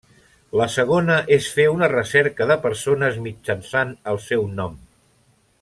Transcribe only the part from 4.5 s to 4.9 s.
nom.